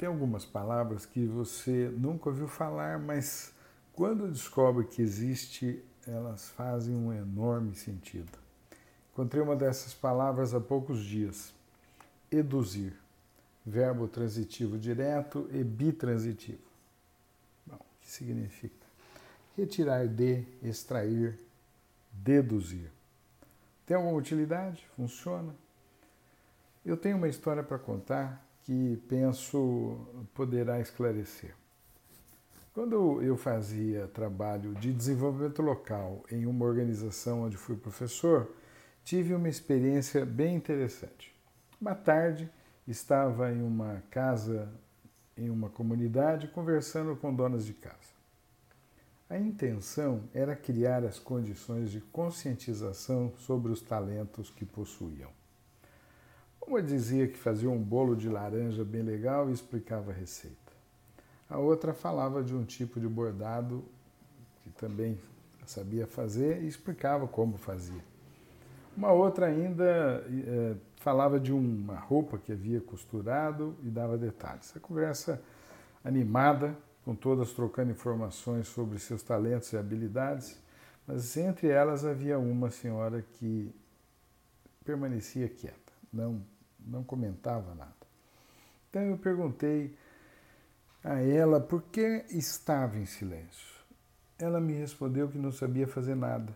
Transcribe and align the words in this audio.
Tem 0.00 0.08
algumas 0.08 0.46
palavras 0.46 1.04
que 1.04 1.26
você 1.26 1.92
nunca 1.94 2.30
ouviu 2.30 2.48
falar, 2.48 2.98
mas 2.98 3.52
quando 3.92 4.32
descobre 4.32 4.86
que 4.86 5.02
existe, 5.02 5.84
elas 6.06 6.48
fazem 6.48 6.96
um 6.96 7.12
enorme 7.12 7.74
sentido. 7.74 8.38
Encontrei 9.12 9.42
uma 9.42 9.54
dessas 9.54 9.92
palavras 9.92 10.54
há 10.54 10.60
poucos 10.60 11.04
dias. 11.04 11.52
Eduzir. 12.30 12.94
Verbo 13.66 14.08
transitivo 14.08 14.78
direto 14.78 15.46
e 15.52 15.62
bitransitivo. 15.62 16.62
Bom, 17.66 17.76
o 17.76 18.00
que 18.00 18.10
significa? 18.10 18.86
Retirar 19.54 20.08
de, 20.08 20.46
extrair, 20.62 21.38
deduzir. 22.10 22.90
Tem 23.84 23.98
alguma 23.98 24.16
utilidade? 24.16 24.82
Funciona? 24.96 25.54
Eu 26.86 26.96
tenho 26.96 27.18
uma 27.18 27.28
história 27.28 27.62
para 27.62 27.78
contar 27.78 28.49
que 28.70 29.02
penso 29.08 29.98
poderá 30.32 30.78
esclarecer. 30.78 31.56
Quando 32.72 33.20
eu 33.20 33.36
fazia 33.36 34.06
trabalho 34.06 34.74
de 34.74 34.92
desenvolvimento 34.92 35.60
local 35.60 36.22
em 36.30 36.46
uma 36.46 36.64
organização 36.64 37.42
onde 37.42 37.56
fui 37.56 37.74
professor, 37.74 38.48
tive 39.02 39.34
uma 39.34 39.48
experiência 39.48 40.24
bem 40.24 40.54
interessante. 40.54 41.34
Uma 41.80 41.96
tarde, 41.96 42.48
estava 42.86 43.52
em 43.52 43.60
uma 43.60 44.04
casa, 44.08 44.72
em 45.36 45.50
uma 45.50 45.68
comunidade, 45.68 46.46
conversando 46.46 47.16
com 47.16 47.34
donas 47.34 47.66
de 47.66 47.74
casa. 47.74 48.14
A 49.28 49.36
intenção 49.36 50.28
era 50.32 50.54
criar 50.54 51.02
as 51.02 51.18
condições 51.18 51.90
de 51.90 52.00
conscientização 52.00 53.32
sobre 53.36 53.72
os 53.72 53.82
talentos 53.82 54.48
que 54.48 54.64
possuíam. 54.64 55.39
Uma 56.70 56.80
dizia 56.80 57.26
que 57.26 57.36
fazia 57.36 57.68
um 57.68 57.82
bolo 57.82 58.14
de 58.14 58.28
laranja 58.28 58.84
bem 58.84 59.02
legal 59.02 59.50
e 59.50 59.52
explicava 59.52 60.12
a 60.12 60.14
receita. 60.14 60.54
A 61.48 61.58
outra 61.58 61.92
falava 61.92 62.44
de 62.44 62.54
um 62.54 62.64
tipo 62.64 63.00
de 63.00 63.08
bordado 63.08 63.84
que 64.62 64.70
também 64.70 65.18
sabia 65.66 66.06
fazer 66.06 66.62
e 66.62 66.68
explicava 66.68 67.26
como 67.26 67.56
fazia. 67.56 68.00
Uma 68.96 69.10
outra 69.10 69.46
ainda 69.46 70.24
é, 70.28 70.76
falava 70.94 71.40
de 71.40 71.52
uma 71.52 71.98
roupa 71.98 72.38
que 72.38 72.52
havia 72.52 72.80
costurado 72.80 73.74
e 73.82 73.88
dava 73.88 74.16
detalhes. 74.16 74.72
A 74.76 74.78
conversa 74.78 75.42
animada, 76.04 76.76
com 77.04 77.16
todas 77.16 77.52
trocando 77.52 77.90
informações 77.90 78.68
sobre 78.68 78.96
seus 79.00 79.24
talentos 79.24 79.72
e 79.72 79.76
habilidades, 79.76 80.56
mas 81.04 81.36
entre 81.36 81.66
elas 81.66 82.04
havia 82.04 82.38
uma 82.38 82.70
senhora 82.70 83.24
que 83.40 83.74
permanecia 84.84 85.48
quieta 85.48 85.90
não, 86.12 86.42
não 86.86 87.02
comentava 87.02 87.74
nada. 87.74 87.94
Então 88.88 89.02
eu 89.02 89.16
perguntei 89.18 89.94
a 91.02 91.20
ela 91.20 91.60
por 91.60 91.82
que 91.82 92.24
estava 92.30 92.98
em 92.98 93.06
silêncio. 93.06 93.80
Ela 94.38 94.60
me 94.60 94.72
respondeu 94.72 95.28
que 95.28 95.38
não 95.38 95.52
sabia 95.52 95.86
fazer 95.86 96.14
nada, 96.14 96.54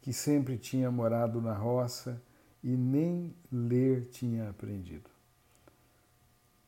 que 0.00 0.12
sempre 0.12 0.56
tinha 0.58 0.90
morado 0.90 1.40
na 1.40 1.54
roça 1.54 2.20
e 2.62 2.76
nem 2.76 3.34
ler 3.50 4.08
tinha 4.10 4.50
aprendido. 4.50 5.10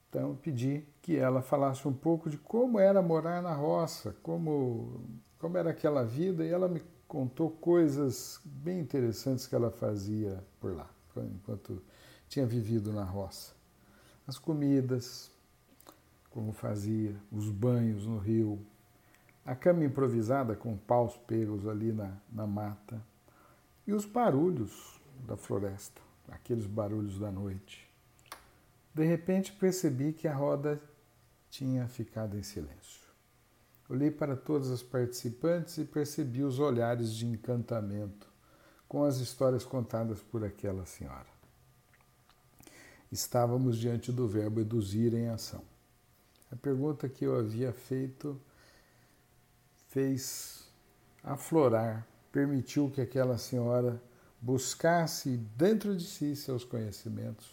Então 0.09 0.35
pedi 0.35 0.85
que 1.01 1.17
ela 1.17 1.41
falasse 1.41 1.87
um 1.87 1.93
pouco 1.93 2.29
de 2.29 2.37
como 2.37 2.81
era 2.81 3.01
morar 3.01 3.41
na 3.41 3.55
roça, 3.55 4.17
como, 4.23 5.05
como 5.39 5.57
era 5.57 5.71
aquela 5.71 6.05
vida, 6.05 6.45
e 6.45 6.49
ela 6.49 6.69
me 6.69 6.83
contou 7.07 7.51
coisas 7.51 8.41
bem 8.45 8.81
interessantes 8.81 9.47
que 9.47 9.55
ela 9.55 9.71
fazia 9.71 10.45
por 10.59 10.75
lá, 10.75 10.91
enquanto 11.17 11.83
tinha 12.31 12.47
vivido 12.47 12.93
na 12.93 13.03
roça. 13.03 13.53
As 14.25 14.39
comidas, 14.39 15.33
como 16.31 16.53
fazia, 16.53 17.17
os 17.31 17.51
banhos 17.51 18.07
no 18.07 18.19
rio, 18.19 18.65
a 19.45 19.57
cama 19.57 19.85
improvisada 19.85 20.55
com 20.55 20.77
paus 20.77 21.17
pegos 21.17 21.67
ali 21.67 21.93
na, 21.93 22.17
na 22.33 22.47
mata 22.47 23.03
e 23.85 23.93
os 23.93 24.05
barulhos 24.05 25.01
da 25.27 25.37
floresta, 25.37 26.01
aqueles 26.29 26.67
barulhos 26.67 27.19
da 27.19 27.33
noite. 27.33 27.91
De 28.95 29.05
repente 29.05 29.53
percebi 29.53 30.13
que 30.13 30.29
a 30.29 30.35
roda 30.35 30.81
tinha 31.51 31.89
ficado 31.89 32.39
em 32.39 32.45
silêncio. 32.45 33.11
Olhei 33.89 34.11
para 34.11 34.37
todas 34.37 34.71
as 34.71 34.85
participantes 34.85 35.79
e 35.79 35.85
percebi 35.85 36.45
os 36.45 36.61
olhares 36.61 37.13
de 37.13 37.27
encantamento 37.27 38.29
com 38.87 39.03
as 39.03 39.17
histórias 39.17 39.65
contadas 39.65 40.21
por 40.21 40.45
aquela 40.45 40.87
senhora 40.87 41.40
estávamos 43.11 43.79
diante 43.79 44.13
do 44.13 44.29
verbo 44.29 44.61
eduzir 44.61 45.15
em 45.15 45.29
ação. 45.29 45.63
A 46.51 46.57
pergunta 46.57 47.09
que 47.09 47.25
eu 47.25 47.39
havia 47.39 47.73
feito 47.73 48.41
fez 49.89 50.69
aflorar, 51.23 52.07
permitiu 52.33 52.91
que 52.91 53.01
aquela 53.01 53.39
senhora 53.39 54.01
buscasse 54.41 55.37
dentro 55.57 55.97
de 55.97 56.05
si 56.05 56.35
seus 56.35 56.65
conhecimentos, 56.65 57.51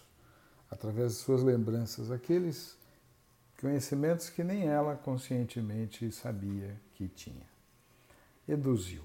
através 0.69 1.13
de 1.13 1.17
suas 1.19 1.43
lembranças, 1.43 2.11
aqueles 2.11 2.77
conhecimentos 3.59 4.29
que 4.29 4.43
nem 4.43 4.67
ela 4.67 4.95
conscientemente 4.95 6.11
sabia 6.11 6.79
que 6.93 7.07
tinha. 7.07 7.45
Eduziu. 8.47 9.03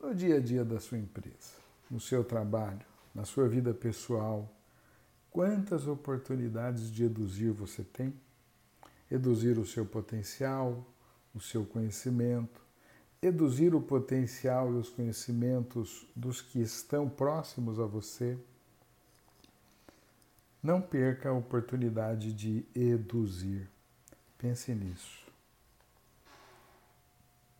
No 0.00 0.14
dia 0.14 0.36
a 0.36 0.40
dia 0.40 0.64
da 0.64 0.78
sua 0.78 0.98
empresa, 0.98 1.54
no 1.90 2.00
seu 2.00 2.22
trabalho, 2.24 2.91
na 3.14 3.24
sua 3.24 3.48
vida 3.48 3.74
pessoal, 3.74 4.50
quantas 5.30 5.86
oportunidades 5.86 6.90
de 6.90 7.04
eduzir 7.04 7.52
você 7.52 7.82
tem? 7.82 8.14
Eduzir 9.10 9.58
o 9.58 9.66
seu 9.66 9.84
potencial, 9.84 10.86
o 11.34 11.40
seu 11.40 11.64
conhecimento, 11.64 12.60
eduzir 13.20 13.74
o 13.74 13.80
potencial 13.80 14.72
e 14.72 14.76
os 14.76 14.88
conhecimentos 14.88 16.06
dos 16.16 16.40
que 16.40 16.60
estão 16.60 17.08
próximos 17.08 17.78
a 17.78 17.86
você. 17.86 18.36
Não 20.62 20.80
perca 20.80 21.28
a 21.28 21.32
oportunidade 21.32 22.32
de 22.32 22.64
eduzir. 22.74 23.68
Pense 24.38 24.74
nisso. 24.74 25.21